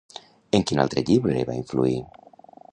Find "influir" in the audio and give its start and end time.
1.61-1.97